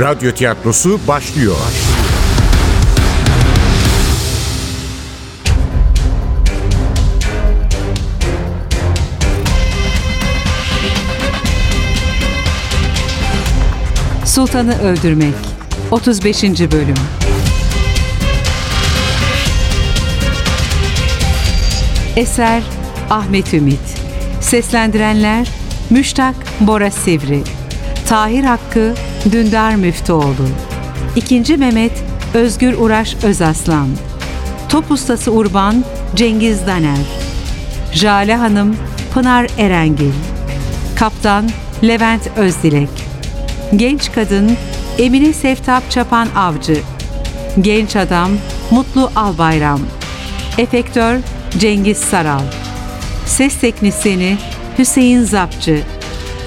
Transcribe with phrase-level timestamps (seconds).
[0.00, 1.56] Radyo tiyatrosu başlıyor.
[14.24, 15.34] Sultanı Öldürmek
[15.90, 16.42] 35.
[16.42, 16.94] Bölüm
[22.16, 22.62] Eser
[23.10, 23.80] Ahmet Ümit
[24.40, 25.48] Seslendirenler
[25.90, 27.42] Müştak Bora Sivri
[28.08, 28.94] Tahir Hakkı
[29.32, 30.48] Dündar Müftüoğlu.
[31.16, 31.92] İkinci Mehmet
[32.34, 33.88] Özgür Uraş Özaslan.
[34.68, 36.98] Top ustası Urban Cengiz Daner.
[37.92, 38.76] Jale Hanım
[39.14, 40.12] Pınar Erengil.
[40.96, 41.50] Kaptan
[41.84, 42.88] Levent Özdilek.
[43.76, 44.56] Genç kadın
[44.98, 46.80] Emine Seftap Çapan Avcı.
[47.60, 48.30] Genç adam
[48.70, 49.80] Mutlu Albayram.
[50.58, 51.18] Efektör
[51.58, 52.42] Cengiz Saral.
[53.26, 54.36] Ses teknisyeni
[54.78, 55.82] Hüseyin Zapçı.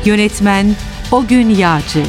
[0.06, 0.76] Yönetmen
[1.12, 2.04] O Gün Yağcı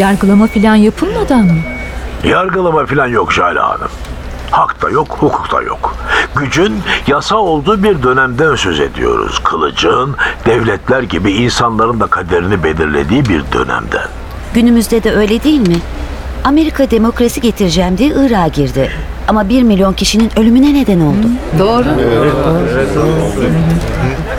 [0.00, 1.60] Yargılama falan yapılmadan mı?
[2.24, 3.88] Yargılama falan yok Jale Hanım.
[4.50, 5.96] Hak da yok, hukuk da yok.
[6.36, 9.40] Gücün yasa olduğu bir dönemden söz ediyoruz.
[9.44, 14.08] Kılıcın, devletler gibi insanların da kaderini belirlediği bir dönemden.
[14.54, 15.76] Günümüzde de öyle değil mi?
[16.44, 18.90] Amerika demokrasi getireceğim diye Irak'a girdi.
[19.28, 21.26] Ama bir milyon kişinin ölümüne neden oldu.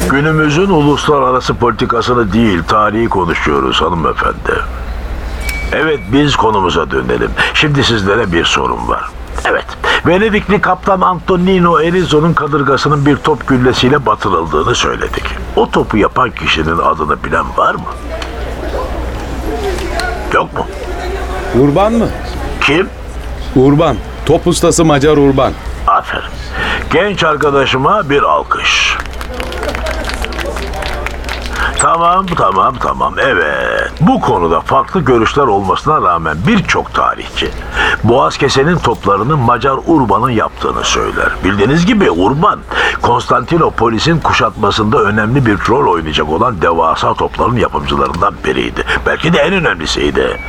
[0.09, 4.80] Günümüzün uluslararası politikasını değil, tarihi konuşuyoruz hanımefendi.
[5.73, 7.31] Evet, biz konumuza dönelim.
[7.53, 9.03] Şimdi sizlere bir sorum var.
[9.45, 9.65] Evet,
[10.07, 15.23] Venedikli kaptan Antonino Erizo'nun kadırgasının bir top güllesiyle batırıldığını söyledik.
[15.55, 17.81] O topu yapan kişinin adını bilen var mı?
[20.33, 20.67] Yok mu?
[21.61, 22.07] Urban mı?
[22.61, 22.89] Kim?
[23.55, 23.97] Urban.
[24.25, 25.53] Top ustası Macar Urban.
[25.87, 26.29] Aferin.
[26.93, 28.97] Genç arkadaşıma bir alkış.
[31.81, 33.13] Tamam, tamam, tamam.
[33.17, 33.91] Evet.
[34.01, 37.49] Bu konuda farklı görüşler olmasına rağmen birçok tarihçi
[38.03, 41.31] Boğaz kesenin toplarını Macar Urban'ın yaptığını söyler.
[41.43, 42.59] Bildiğiniz gibi Urban,
[43.01, 48.83] Konstantinopolis'in kuşatmasında önemli bir rol oynayacak olan devasa topların yapımcılarından biriydi.
[49.05, 50.39] Belki de en önemlisiydi.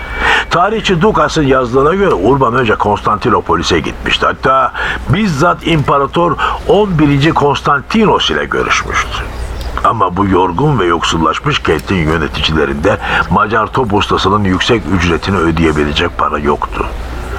[0.50, 4.26] Tarihçi Dukas'ın yazdığına göre Urban önce Konstantinopolis'e gitmişti.
[4.26, 4.72] Hatta
[5.08, 6.36] bizzat İmparator
[6.68, 7.34] 11.
[7.34, 9.41] Konstantinos ile görüşmüştü.
[9.84, 12.98] Ama bu yorgun ve yoksullaşmış kentin yöneticilerinde
[13.30, 16.86] Macar top ustasının yüksek ücretini ödeyebilecek para yoktu.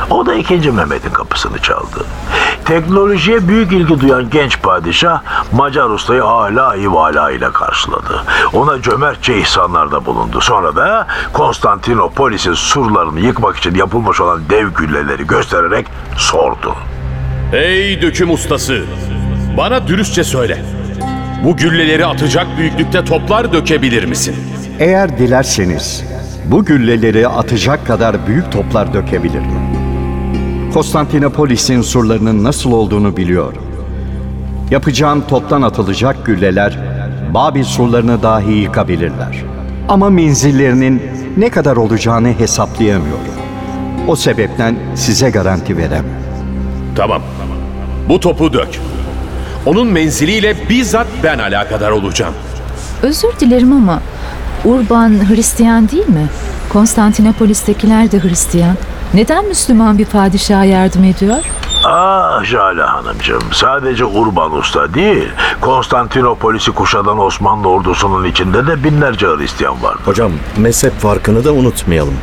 [0.10, 2.06] O da ikinci Mehmet'in kapısını çaldı.
[2.66, 5.22] Teknolojiye büyük ilgi duyan genç padişah
[5.52, 8.24] Macar ustayı âlâ ivala ile karşıladı.
[8.54, 10.42] Ona cömertçe ihsanlarda bulundu.
[10.42, 15.86] Sonra da Konstantinopolis'in surlarını yıkmak için yapılmış olan dev gülleleri göstererek
[16.18, 16.76] sordu.
[17.54, 18.82] Ey döküm ustası!
[19.58, 20.66] Bana dürüstçe söyle.
[21.44, 24.36] Bu gülleleri atacak büyüklükte toplar dökebilir misin?
[24.80, 26.04] Eğer dilerseniz
[26.46, 29.52] bu gülleleri atacak kadar büyük toplar dökebilirim.
[30.74, 33.62] Konstantinopolis'in surlarının nasıl olduğunu biliyorum.
[34.72, 36.80] Yapacağım toptan atılacak gülleler
[37.34, 39.44] Babil surlarını dahi yıkabilirler.
[39.90, 41.02] Ama menzillerinin
[41.38, 43.34] ne kadar olacağını hesaplayamıyorum.
[44.08, 46.06] O sebepten size garanti veremem.
[46.96, 47.22] Tamam.
[48.10, 48.80] Bu topu dök.
[49.66, 52.34] Onun menziliyle bizzat ben alakadar olacağım.
[53.04, 54.00] Özür dilerim ama
[54.66, 56.28] Urban Hristiyan değil mi?
[56.70, 58.76] Konstantinopolis'tekiler de Hristiyan.
[59.14, 61.38] Neden Müslüman bir padişaha yardım ediyor?
[61.86, 65.30] Ah Jale Hanımcığım, sadece Urban Usta değil,
[65.62, 69.96] Konstantinopolis'i kuşatan Osmanlı ordusunun içinde de binlerce Hristiyan var.
[70.06, 72.14] Hocam mezhep farkını da unutmayalım.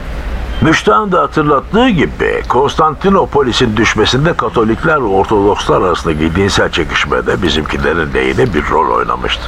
[0.63, 8.71] Müştahın da hatırlattığı gibi Konstantinopolis'in düşmesinde Katolikler ve Ortodokslar arasındaki dinsel çekişmede bizimkilerin lehine bir
[8.71, 9.43] rol oynamıştı.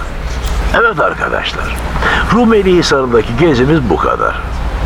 [0.81, 1.76] Evet arkadaşlar,
[2.35, 4.41] Rumeli Hisarı'ndaki gezimiz bu kadar.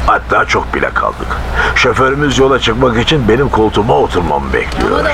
[0.07, 1.27] Hatta çok bile kaldık.
[1.75, 5.05] Şoförümüz yola çıkmak için benim koltuğuma oturmamı bekliyor.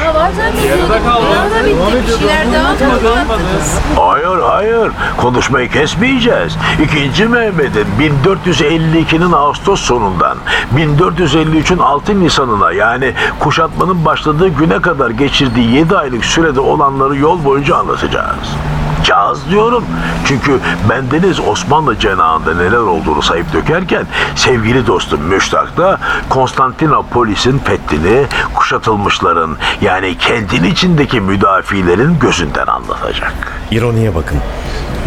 [3.97, 6.57] Hayır hayır konuşmayı kesmeyeceğiz.
[6.83, 10.39] İkinci Mehmet'in 1452'nin Ağustos sonundan
[10.77, 17.77] 1453'ün 6 Nisan'ına yani kuşatmanın başladığı güne kadar geçirdiği 7 aylık sürede olanları yol boyunca
[17.77, 18.57] anlatacağız.
[19.05, 19.85] Caz diyorum.
[20.27, 20.61] Çünkü
[20.91, 24.07] bendeniz Osmanlı cenahında neler olduğunu sayıp dökerken
[24.37, 33.33] sevgili dostum Müştak da Konstantinopolis'in fethini kuşatılmışların yani kentin içindeki müdafilerin gözünden anlatacak.
[33.71, 34.39] İroniye bakın.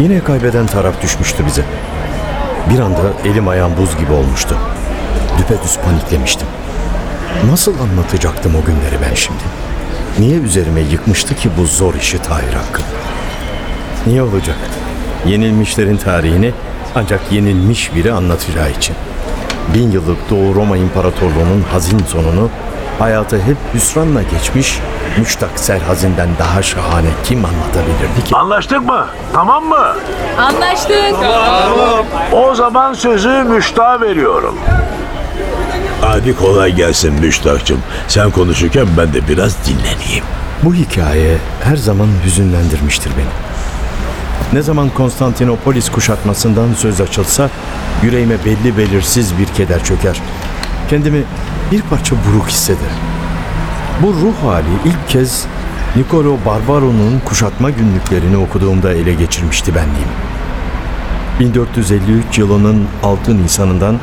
[0.00, 1.64] Yine kaybeden taraf düşmüştü bize.
[2.70, 4.56] Bir anda elim ayağım buz gibi olmuştu.
[5.38, 6.48] Düpedüz paniklemiştim.
[7.50, 9.42] Nasıl anlatacaktım o günleri ben şimdi?
[10.18, 12.82] Niye üzerime yıkmıştı ki bu zor işi Tahir Hakkı?
[14.06, 14.56] Niye olacak?
[15.26, 16.52] Yenilmişlerin tarihini
[16.94, 18.96] ancak yenilmiş biri anlatacağı için.
[19.74, 22.48] Bin yıllık Doğu Roma İmparatorluğu'nun hazin sonunu
[22.98, 24.78] hayatı hep hüsranla geçmiş
[25.18, 28.36] Müştak Serhazin'den daha şahane kim anlatabilirdi ki?
[28.36, 29.06] Anlaştık mı?
[29.32, 29.86] Tamam mı?
[30.38, 31.14] Anlaştık.
[32.32, 34.54] O zaman sözü Müştak'a veriyorum.
[36.00, 37.82] Hadi kolay gelsin Müştak'cığım.
[38.08, 40.24] Sen konuşurken ben de biraz dinleneyim.
[40.62, 43.55] Bu hikaye her zaman hüzünlendirmiştir beni.
[44.52, 47.50] Ne zaman Konstantinopolis kuşatmasından söz açılsa
[48.02, 50.22] yüreğime belli belirsiz bir keder çöker.
[50.90, 51.22] Kendimi
[51.72, 52.96] bir parça buruk hissederim.
[54.02, 55.46] Bu ruh hali ilk kez
[55.96, 60.12] Niccolo Barbaro'nun kuşatma günlüklerini okuduğumda ele geçirmişti benliğimi.
[61.40, 63.98] 1453 yılının 6 Nisan'ından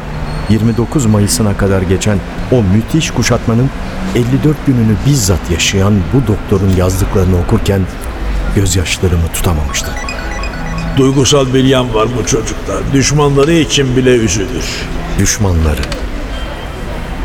[0.50, 2.18] 29 Mayıs'ına kadar geçen
[2.52, 3.70] o müthiş kuşatmanın
[4.16, 7.82] 54 gününü bizzat yaşayan bu doktorun yazdıklarını okurken
[8.56, 9.94] gözyaşlarımı tutamamıştım.
[10.98, 12.74] Duygusal bir yan var bu çocukta.
[12.94, 14.66] Düşmanları için bile üzülür.
[15.20, 15.82] Düşmanları.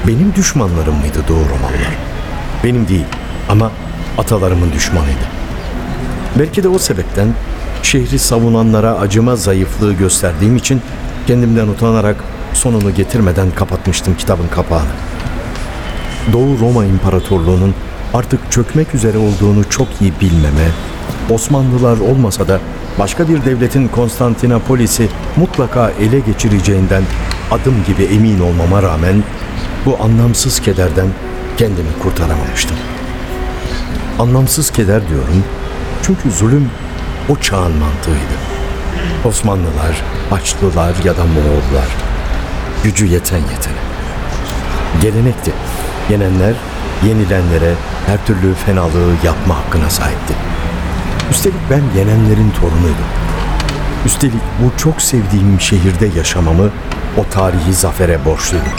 [0.06, 1.96] Benim düşmanlarım mıydı Doğu Romalılar?
[2.64, 3.04] Benim değil
[3.48, 3.72] ama
[4.18, 5.26] atalarımın düşmanıydı.
[6.38, 7.28] Belki de o sebepten
[7.82, 10.82] şehri savunanlara acıma zayıflığı gösterdiğim için
[11.26, 12.16] kendimden utanarak
[12.54, 14.90] sonunu getirmeden kapatmıştım kitabın kapağını.
[16.32, 17.74] Doğu Roma İmparatorluğu'nun
[18.14, 20.68] artık çökmek üzere olduğunu çok iyi bilmeme,
[21.30, 22.60] Osmanlılar olmasa da
[22.98, 27.02] başka bir devletin Konstantinopolis'i mutlaka ele geçireceğinden
[27.50, 29.22] adım gibi emin olmama rağmen
[29.86, 31.06] bu anlamsız kederden
[31.56, 32.76] kendimi kurtaramamıştım.
[34.18, 35.44] Anlamsız keder diyorum
[36.02, 36.70] çünkü zulüm
[37.28, 38.34] o çağın mantığıydı.
[39.24, 41.88] Osmanlılar, Haçlılar ya da Moğollar.
[42.84, 43.78] Gücü yeten yetene.
[45.02, 45.52] Gelenekti.
[46.10, 46.54] Yenenler
[47.06, 47.74] yenilenlere
[48.06, 50.34] her türlü fenalığı yapma hakkına sahipti.
[51.30, 53.08] Üstelik ben yenenlerin torunuydum.
[54.06, 56.70] Üstelik bu çok sevdiğim şehirde yaşamamı
[57.16, 58.72] o tarihi zafere borçluydum.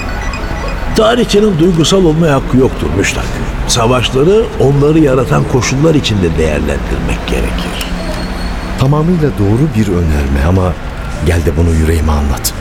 [0.95, 3.25] Tarihçinin duygusal olmaya hakkı yoktur Müştak.
[3.67, 7.85] Savaşları onları yaratan koşullar içinde değerlendirmek gerekir.
[8.79, 10.73] Tamamıyla doğru bir önerme ama
[11.25, 12.53] gel de bunu yüreğime anlat.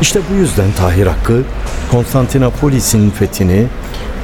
[0.00, 1.42] İşte bu yüzden Tahir Hakkı
[1.90, 3.66] Konstantinopolis'in fethini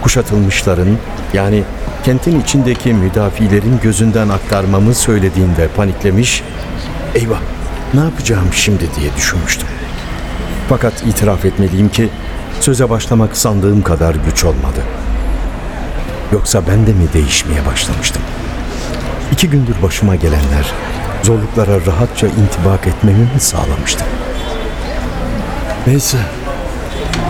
[0.03, 0.97] kuşatılmışların
[1.33, 1.63] yani
[2.05, 6.43] kentin içindeki müdafilerin gözünden aktarmamı söylediğinde paniklemiş,
[7.15, 7.41] eyvah
[7.95, 9.69] ne yapacağım şimdi diye düşünmüştüm.
[10.69, 12.09] Fakat itiraf etmeliyim ki
[12.61, 14.81] söze başlamak sandığım kadar güç olmadı.
[16.33, 18.23] Yoksa ben de mi değişmeye başlamıştım?
[19.33, 20.73] İki gündür başıma gelenler
[21.23, 24.05] zorluklara rahatça intibak etmemi mi sağlamıştı?
[25.87, 26.19] Neyse,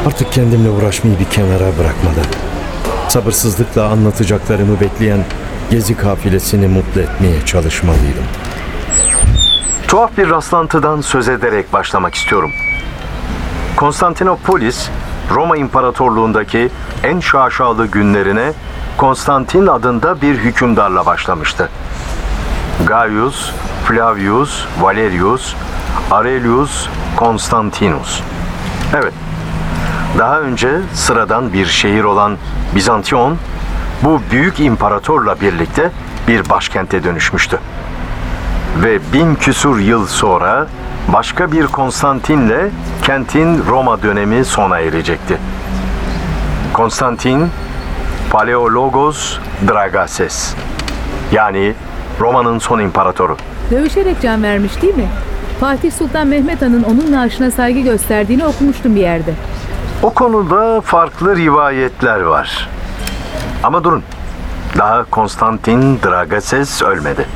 [0.07, 2.27] artık kendimle uğraşmayı bir kenara bırakmadan,
[3.11, 5.25] sabırsızlıkla anlatacaklarımı bekleyen
[5.71, 8.25] gezi kafilesini mutlu etmeye çalışmalıydım.
[9.89, 12.51] Tuhaf bir rastlantıdan söz ederek başlamak istiyorum.
[13.77, 14.89] Konstantinopolis,
[15.35, 16.71] Roma İmparatorluğundaki
[17.03, 18.53] en şaşalı günlerine
[18.97, 21.69] Konstantin adında bir hükümdarla başlamıştı.
[22.87, 23.51] Gaius,
[23.85, 25.55] Flavius, Valerius,
[26.11, 28.21] Aurelius, Konstantinus.
[30.21, 32.37] Daha önce sıradan bir şehir olan
[32.75, 33.37] Bizantiyon,
[34.03, 35.91] bu büyük imparatorla birlikte
[36.29, 37.59] bir başkente dönüşmüştü.
[38.83, 40.67] Ve bin küsur yıl sonra
[41.13, 42.71] başka bir Konstantin'le
[43.03, 45.39] kentin Roma dönemi sona erecekti.
[46.73, 47.49] Konstantin,
[48.31, 50.55] Paleologos Dragases.
[51.33, 51.75] Yani
[52.21, 53.37] Roma'nın son imparatoru.
[53.71, 55.09] Dövüşerek can vermiş değil mi?
[55.61, 59.35] Fatih Sultan Mehmet Han'ın onun naaşına saygı gösterdiğini okumuştum bir yerde.
[60.03, 62.69] O konuda farklı rivayetler var.
[63.63, 64.03] Ama durun.
[64.79, 67.27] Daha Konstantin Dragases ölmedi.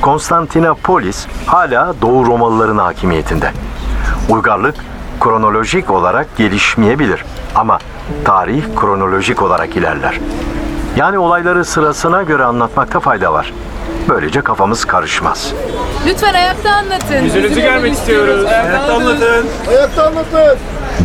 [0.00, 3.52] Konstantinopolis hala Doğu Romalıların hakimiyetinde.
[4.28, 4.74] Uygarlık
[5.20, 7.78] kronolojik olarak gelişmeyebilir ama
[8.24, 10.20] tarih kronolojik olarak ilerler.
[10.96, 13.52] Yani olayları sırasına göre anlatmakta fayda var.
[14.08, 15.52] Böylece kafamız karışmaz.
[16.06, 17.22] Lütfen ayakta anlatın.
[17.22, 18.44] Yüzünüzü görmek istiyoruz.
[18.44, 19.46] Ayakta anlatın.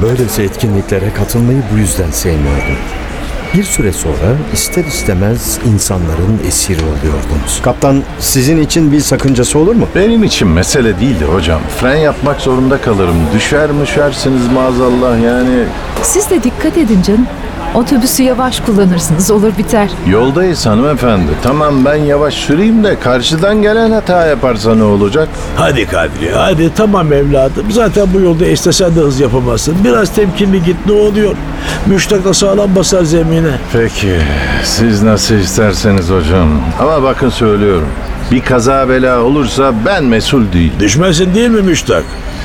[0.02, 2.78] Böylesi etkinliklere katılmayı bu yüzden sevmiyordum.
[3.54, 7.62] Bir süre sonra ister istemez insanların esiri oluyordunuz.
[7.64, 9.88] Kaptan sizin için bir sakıncası olur mu?
[9.96, 11.62] Benim için mesele değildir hocam.
[11.80, 13.16] Fren yapmak zorunda kalırım.
[13.36, 15.64] Düşer müşersiniz maazallah yani.
[16.04, 17.28] Siz de dikkat edin canım.
[17.75, 19.89] Otobüsü yavaş kullanırsınız olur biter.
[20.10, 21.32] Yoldayız hanımefendi.
[21.44, 25.29] Tamam ben yavaş süreyim de karşıdan gelen hata yaparsa ne olacak?
[25.55, 27.72] Hadi Kadri hadi tamam evladım.
[27.72, 29.75] Zaten bu yolda istesen de hız yapamazsın.
[29.84, 31.36] Biraz temkinli git ne oluyor?
[31.86, 33.51] Müştak da sağlam basar zemine.
[33.74, 34.17] Peki
[34.63, 36.48] siz nasıl isterseniz hocam.
[36.79, 37.88] Ama bakın söylüyorum.
[38.32, 40.72] Bir kaza bela olursa ben mesul değil.
[40.79, 42.03] Düşmezsin değil mi Müştak?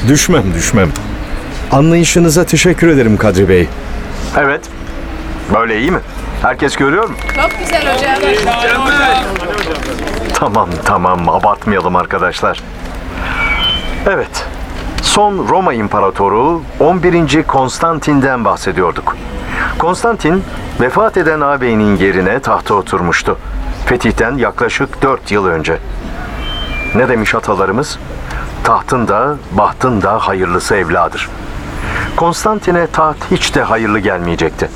[0.08, 0.88] Düşmem düşmem.
[1.72, 3.68] Anlayışınıza teşekkür ederim Kadri Bey.
[4.38, 4.60] Evet.
[5.54, 6.00] Böyle iyi mi?
[6.42, 7.14] Herkes görüyor mu?
[10.35, 12.62] Tamam tamam abartmayalım arkadaşlar.
[14.07, 14.47] Evet.
[15.02, 17.42] Son Roma İmparatoru 11.
[17.42, 19.16] Konstantin'den bahsediyorduk.
[19.78, 20.45] Konstantin
[20.80, 23.38] vefat eden ağabeyinin yerine tahta oturmuştu.
[23.87, 25.78] Fetihten yaklaşık 4 yıl önce.
[26.95, 27.99] Ne demiş atalarımız?
[28.64, 31.28] Tahtın da bahtın da hayırlısı evladır.
[32.16, 34.69] Konstantin'e taht hiç de hayırlı gelmeyecekti.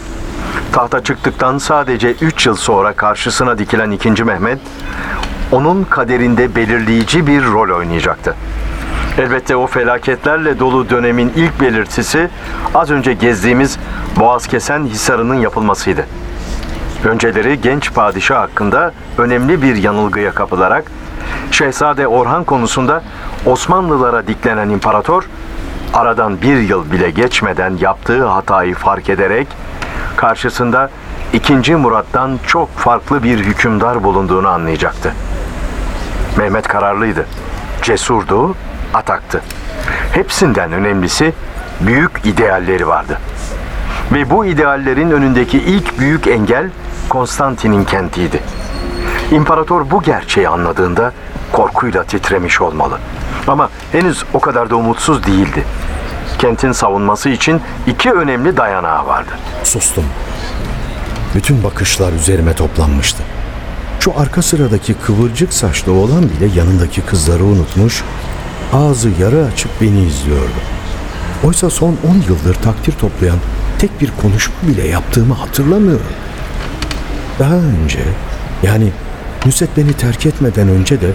[0.74, 4.24] Tahta çıktıktan sadece 3 yıl sonra karşısına dikilen 2.
[4.24, 4.58] Mehmet,
[5.52, 8.34] onun kaderinde belirleyici bir rol oynayacaktı.
[9.18, 12.28] Elbette o felaketlerle dolu dönemin ilk belirtisi
[12.74, 13.78] az önce gezdiğimiz
[14.16, 16.06] Boğazkesen Hisarı'nın yapılmasıydı.
[17.04, 20.84] Önceleri genç padişah hakkında önemli bir yanılgıya kapılarak
[21.50, 23.02] Şehzade Orhan konusunda
[23.46, 25.28] Osmanlılara diklenen imparator
[25.92, 29.46] aradan bir yıl bile geçmeden yaptığı hatayı fark ederek
[30.24, 30.90] karşısında
[31.32, 31.74] 2.
[31.74, 35.12] Murat'tan çok farklı bir hükümdar bulunduğunu anlayacaktı.
[36.38, 37.26] Mehmet kararlıydı,
[37.82, 38.54] cesurdu,
[38.94, 39.42] ataktı.
[40.12, 41.32] Hepsinden önemlisi
[41.80, 43.18] büyük idealleri vardı.
[44.12, 46.70] Ve bu ideallerin önündeki ilk büyük engel
[47.08, 48.42] Konstantin'in kentiydi.
[49.30, 51.12] İmparator bu gerçeği anladığında
[51.52, 52.98] korkuyla titremiş olmalı.
[53.46, 55.64] Ama henüz o kadar da umutsuz değildi.
[56.38, 59.30] Kentin savunması için iki önemli dayanağı vardı.
[59.64, 60.04] Sustum.
[61.34, 63.22] Bütün bakışlar üzerime toplanmıştı.
[64.00, 68.04] Şu arka sıradaki kıvırcık saçlı oğlan bile yanındaki kızları unutmuş,
[68.72, 70.60] ağzı yarı açık beni izliyordu.
[71.44, 73.38] Oysa son 10 yıldır takdir toplayan
[73.78, 76.06] tek bir konuşma bile yaptığımı hatırlamıyorum.
[77.38, 77.98] Daha önce,
[78.62, 78.92] yani
[79.46, 81.10] Nusret beni terk etmeden önce de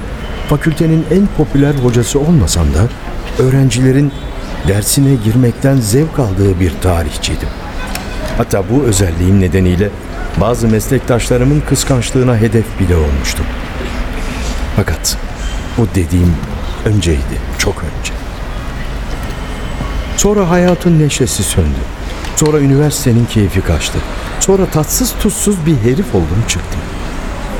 [0.49, 2.87] fakültenin en popüler hocası olmasam da
[3.43, 4.11] öğrencilerin
[4.67, 7.49] dersine girmekten zevk aldığı bir tarihçiydim.
[8.37, 9.89] Hatta bu özelliğim nedeniyle
[10.41, 13.45] bazı meslektaşlarımın kıskançlığına hedef bile olmuştum.
[14.75, 15.17] Fakat
[15.77, 16.33] bu dediğim
[16.85, 18.13] önceydi, çok önce.
[20.17, 21.79] Sonra hayatın neşesi söndü.
[22.35, 23.99] Sonra üniversitenin keyfi kaçtı.
[24.39, 26.79] Sonra tatsız tuzsuz bir herif oldum çıktım.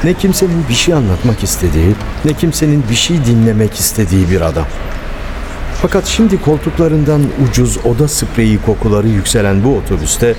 [0.04, 4.66] Ne kimsenin bir şey anlatmak istediği, ne kimsenin bir şey dinlemek istediği bir adam.
[5.82, 10.36] Fakat şimdi koltuklarından ucuz oda spreyi kokuları yükselen bu otobüste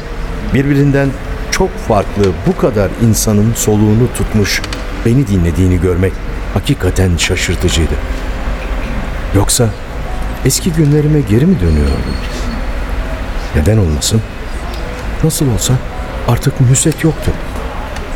[0.54, 1.08] birbirinden
[1.50, 4.62] çok farklı bu kadar insanın soluğunu tutmuş
[5.06, 6.12] beni dinlediğini görmek
[6.54, 7.94] hakikaten şaşırtıcıydı.
[9.34, 9.68] Yoksa
[10.44, 12.14] eski günlerime geri mi dönüyordum?
[13.56, 14.22] Neden olmasın?
[15.24, 15.74] Nasıl olsa
[16.28, 17.30] artık müset yoktu.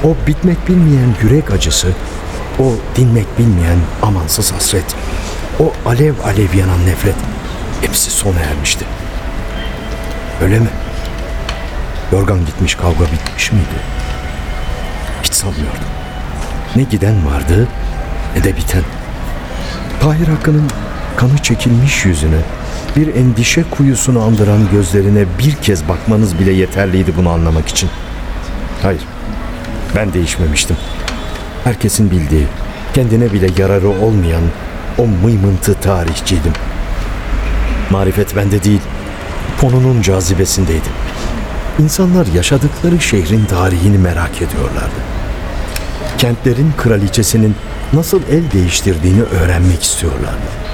[0.05, 1.89] O bitmek bilmeyen yürek acısı,
[2.59, 4.85] o dinmek bilmeyen amansız hasret,
[5.61, 7.15] o alev alev yanan nefret
[7.81, 8.85] hepsi sona ermişti.
[10.43, 10.69] Öyle mi?
[12.13, 13.79] Yorgan gitmiş kavga bitmiş miydi?
[15.23, 15.89] Hiç sanmıyordum.
[16.77, 17.69] Ne giden vardı
[18.37, 18.83] ne de biten.
[20.01, 20.71] Tahir Hakkı'nın
[21.17, 22.41] kanı çekilmiş yüzüne,
[22.97, 27.91] bir endişe kuyusunu andıran gözlerine bir kez bakmanız bile yeterliydi bunu anlamak için.
[28.83, 29.03] Hayır,
[29.97, 30.77] ben değişmemiştim.
[31.65, 32.47] Herkesin bildiği,
[32.95, 34.43] kendine bile yararı olmayan
[34.99, 36.53] o mıymıntı tarihçiydim.
[37.91, 38.81] Marifet bende değil,
[39.61, 40.93] konunun cazibesindeydim.
[41.79, 45.01] İnsanlar yaşadıkları şehrin tarihini merak ediyorlardı.
[46.19, 47.55] Kentlerin kraliçesinin
[47.93, 50.65] nasıl el değiştirdiğini öğrenmek istiyorlardı.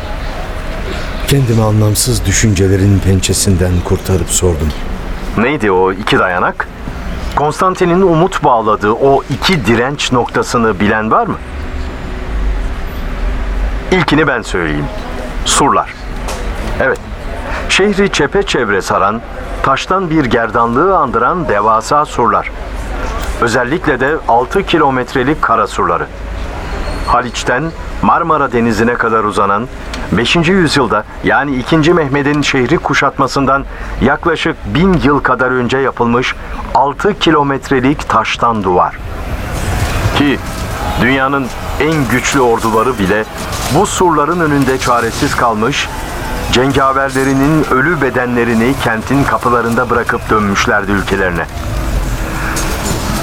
[1.29, 4.69] Kendimi anlamsız düşüncelerin pençesinden kurtarıp sordum.
[5.39, 6.69] Neydi o iki dayanak?
[7.37, 11.37] Konstantin'in umut bağladığı o iki direnç noktasını bilen var mı?
[13.93, 14.87] İlkini ben söyleyeyim.
[15.45, 15.95] Surlar.
[16.81, 16.99] Evet.
[17.69, 19.21] Şehri çepeçevre saran,
[19.63, 22.51] taştan bir gerdanlığı andıran devasa surlar.
[23.41, 26.07] Özellikle de 6 kilometrelik kara surları.
[27.07, 27.65] Haliç'ten
[28.03, 29.69] Marmara Denizi'ne kadar uzanan
[30.13, 30.37] 5.
[30.37, 31.95] yüzyılda yani 2.
[31.95, 33.65] Mehmet'in şehri kuşatmasından
[34.03, 36.35] yaklaşık bin yıl kadar önce yapılmış
[36.75, 38.99] 6 kilometrelik taştan duvar.
[40.21, 40.39] Ki
[41.01, 41.47] dünyanın
[41.81, 43.25] en güçlü orduları bile
[43.75, 45.89] bu surların önünde çaresiz kalmış,
[46.53, 51.47] cengaverlerinin ölü bedenlerini kentin kapılarında bırakıp dönmüşlerdi ülkelerine.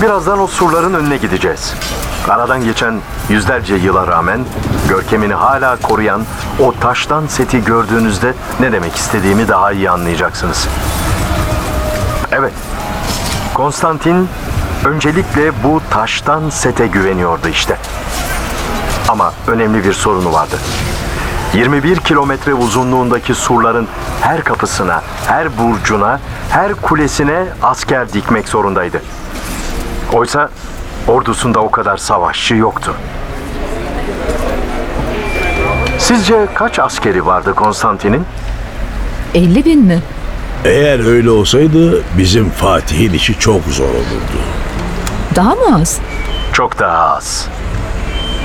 [0.02, 1.74] Birazdan o surların önüne gideceğiz.
[2.30, 4.46] Aradan geçen yüzlerce yıla rağmen
[4.90, 6.22] görkemini hala koruyan
[6.60, 10.68] o taştan seti gördüğünüzde ne demek istediğimi daha iyi anlayacaksınız.
[12.32, 12.54] Evet,
[13.54, 14.30] Konstantin
[14.88, 17.78] öncelikle bu taştan sete güveniyordu işte.
[19.10, 20.56] Ama önemli bir sorunu vardı.
[21.54, 23.88] 21 kilometre uzunluğundaki surların
[24.22, 29.02] her kapısına, her burcuna, her kulesine asker dikmek zorundaydı.
[30.14, 30.50] Oysa
[31.08, 32.96] ordusunda o kadar savaşçı yoktu.
[36.00, 38.26] Sizce kaç askeri vardı Konstantin'in?
[39.36, 40.02] 50 bin mi?
[40.66, 44.40] Eğer öyle olsaydı bizim Fatih'in işi çok zor olurdu.
[45.38, 46.00] Daha mı az?
[46.54, 47.48] Çok daha az.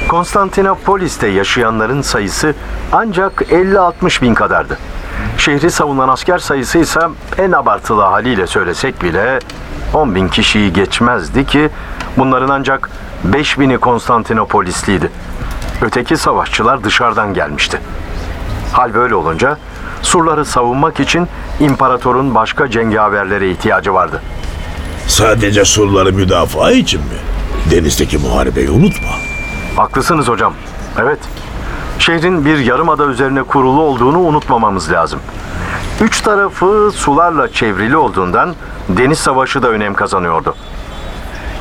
[0.09, 2.55] Konstantinopolis'te yaşayanların sayısı
[2.93, 4.79] ancak 50-60 bin kadardı.
[5.39, 7.01] Şehri savunan asker sayısı ise
[7.39, 9.39] en abartılı haliyle söylesek bile
[9.95, 11.71] 10 bin kişiyi geçmezdi ki
[12.17, 12.91] bunların ancak
[13.25, 15.11] 5 bini Konstantinopolisliydi.
[15.83, 17.81] Öteki savaşçılar dışarıdan gelmişti.
[18.73, 19.59] Hal böyle olunca
[20.03, 21.29] surları savunmak için
[21.61, 24.23] imparatorun başka cengaverlere ihtiyacı vardı.
[25.07, 27.17] Sadece surları müdafaa için mi?
[27.71, 29.09] Denizdeki muharebeyi unutma.
[29.77, 30.55] Haklısınız hocam.
[30.99, 31.19] Evet.
[31.99, 35.21] Şehrin bir yarımada üzerine kurulu olduğunu unutmamamız lazım.
[36.01, 38.55] Üç tarafı sularla çevrili olduğundan
[38.89, 40.55] deniz savaşı da önem kazanıyordu.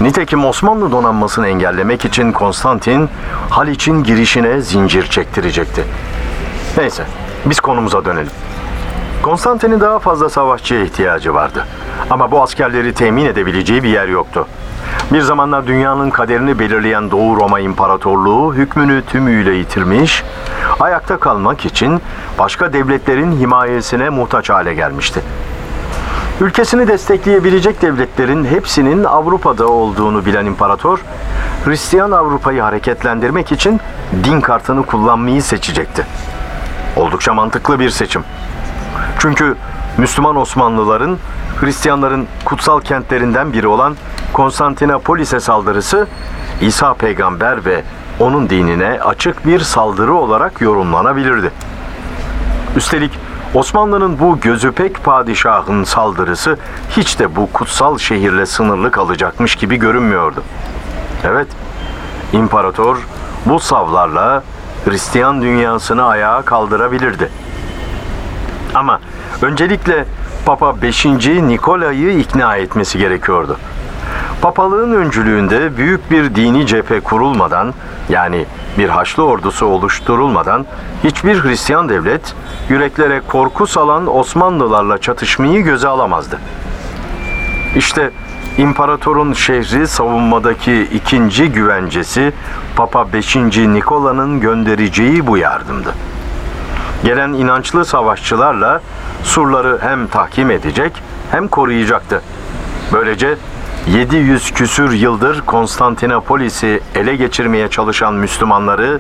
[0.02, 3.10] Nitekim Osmanlı donanmasını engellemek için Konstantin
[3.50, 5.84] Haliç'in girişine zincir çektirecekti.
[6.78, 7.04] Neyse,
[7.46, 8.32] biz konumuza dönelim.
[9.22, 11.66] Konstantin'in daha fazla savaşçıya ihtiyacı vardı.
[12.10, 14.48] Ama bu askerleri temin edebileceği bir yer yoktu.
[15.14, 20.24] Bir zamanlar dünyanın kaderini belirleyen Doğu Roma İmparatorluğu hükmünü tümüyle yitirmiş,
[20.80, 22.02] ayakta kalmak için
[22.40, 25.22] başka devletlerin himayesine muhtaç hale gelmişti.
[26.42, 31.00] Ülkesini destekleyebilecek devletlerin hepsinin Avrupa'da olduğunu bilen imparator,
[31.66, 33.80] Hristiyan Avrupa'yı hareketlendirmek için
[34.24, 36.06] din kartını kullanmayı seçecekti.
[36.96, 38.24] Oldukça mantıklı bir seçim.
[39.20, 39.56] Çünkü
[40.02, 41.18] Müslüman Osmanlıların
[41.60, 43.96] Hristiyanların kutsal kentlerinden biri olan
[44.34, 46.08] Konstantinopolis'e saldırısı
[46.62, 47.84] İsa peygamber ve
[48.20, 51.52] onun dinine açık bir saldırı olarak yorumlanabilirdi.
[52.76, 53.12] Üstelik
[53.54, 56.58] Osmanlı'nın bu gözüpek padişahın saldırısı
[56.90, 60.44] hiç de bu kutsal şehirle sınırlı kalacakmış gibi görünmüyordu.
[61.24, 61.48] Evet,
[62.34, 62.98] imparator
[63.46, 64.44] bu savlarla
[64.86, 67.30] Hristiyan dünyasını ayağa kaldırabilirdi.
[68.76, 69.00] Ama
[69.42, 70.06] öncelikle
[70.46, 71.06] Papa 5.
[71.26, 73.58] Nikola'yı ikna etmesi gerekiyordu.
[74.42, 77.74] Papalığın öncülüğünde büyük bir dini cephe kurulmadan,
[78.10, 78.46] yani
[78.78, 80.66] bir Haçlı ordusu oluşturulmadan
[81.04, 82.36] hiçbir Hristiyan devlet
[82.70, 86.40] yüreklere korku salan Osmanlılarla çatışmayı göze alamazdı.
[87.76, 88.12] İşte
[88.58, 92.34] imparatorun şehri savunmadaki ikinci güvencesi
[92.76, 93.36] Papa 5.
[93.36, 95.96] Nikola'nın göndereceği bu yardımdı.
[97.04, 98.82] Gelen inançlı savaşçılarla
[99.24, 102.22] surları hem tahkim edecek hem koruyacaktı.
[102.94, 103.36] Böylece
[103.88, 109.00] 700 küsür yıldır Konstantinopolis'i ele geçirmeye çalışan Müslümanları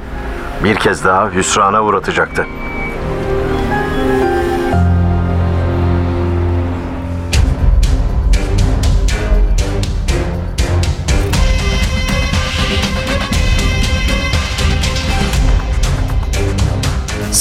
[0.63, 2.45] bir kez daha hüsrana uğratacaktı.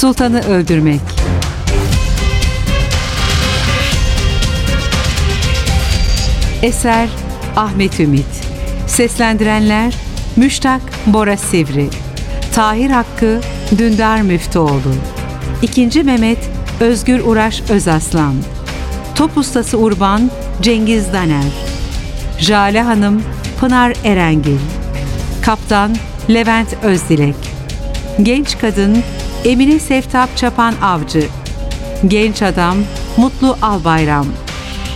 [0.00, 1.00] Sultanı öldürmek.
[6.62, 7.08] Eser
[7.56, 8.26] Ahmet Ümit.
[8.86, 9.94] Seslendirenler
[10.36, 11.88] Müştak Bora Sivri.
[12.54, 13.40] Tahir Hakkı
[13.78, 14.94] Dündar Müftüoğlu.
[15.62, 18.34] İkinci Mehmet Özgür Uraş Özaslan.
[19.14, 20.30] Top ustası Urban
[20.62, 21.52] Cengiz Daner.
[22.38, 23.22] Jale Hanım
[23.60, 24.58] Pınar Erengil.
[25.42, 25.96] Kaptan
[26.30, 27.36] Levent Özdilek.
[28.22, 29.02] Genç kadın
[29.44, 31.26] Emine Seftap Çapan Avcı.
[32.08, 32.76] Genç adam
[33.16, 34.26] Mutlu Albayram.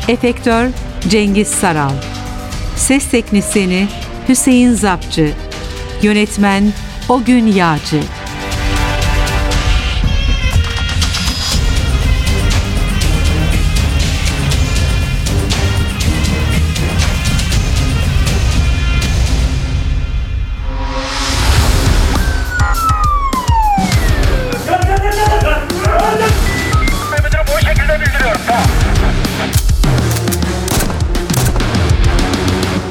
[0.08, 0.68] Efektör
[1.08, 1.92] Cengiz Saral.
[2.76, 3.88] Ses Teknisini
[4.28, 5.32] Hüseyin Zapçı.
[6.02, 6.72] Yönetmen
[7.08, 8.00] Ogün Yağcı